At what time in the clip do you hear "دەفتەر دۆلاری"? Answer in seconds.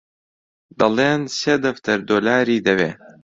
1.65-2.63